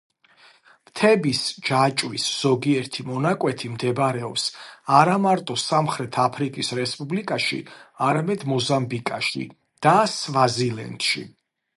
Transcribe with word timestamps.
მთების 0.91 1.41
ჯაჭვის 1.67 2.23
ზოგიერთი 2.37 3.03
მონაკვეთი 3.09 3.69
მდებარეობს 3.73 4.45
არა 5.01 5.19
მარტო 5.27 5.59
სამხრეთ 5.65 6.17
აფრიკის 6.25 6.73
რესპუბლიკაში, 6.81 7.61
არამედ 8.09 8.47
მოზამბიკში 8.55 9.47
და 9.89 9.95
სვაზილენდში. 10.17 11.25